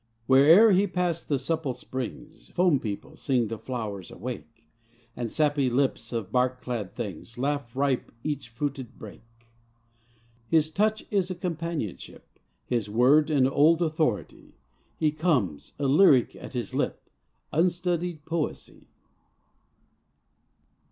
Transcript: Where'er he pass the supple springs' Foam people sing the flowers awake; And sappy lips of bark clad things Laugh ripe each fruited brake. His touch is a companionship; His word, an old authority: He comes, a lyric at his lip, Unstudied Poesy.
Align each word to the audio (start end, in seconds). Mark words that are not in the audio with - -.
Where'er 0.25 0.71
he 0.71 0.87
pass 0.87 1.23
the 1.23 1.37
supple 1.37 1.75
springs' 1.75 2.49
Foam 2.49 2.79
people 2.79 3.15
sing 3.15 3.49
the 3.49 3.59
flowers 3.59 4.09
awake; 4.09 4.63
And 5.15 5.29
sappy 5.29 5.69
lips 5.69 6.11
of 6.11 6.31
bark 6.31 6.59
clad 6.59 6.95
things 6.95 7.37
Laugh 7.37 7.75
ripe 7.75 8.11
each 8.23 8.49
fruited 8.49 8.97
brake. 8.97 9.45
His 10.47 10.71
touch 10.71 11.05
is 11.11 11.29
a 11.29 11.35
companionship; 11.35 12.39
His 12.65 12.89
word, 12.89 13.29
an 13.29 13.45
old 13.47 13.79
authority: 13.79 14.55
He 14.97 15.11
comes, 15.11 15.73
a 15.77 15.85
lyric 15.85 16.35
at 16.35 16.53
his 16.53 16.73
lip, 16.73 17.07
Unstudied 17.53 18.25
Poesy. 18.25 18.87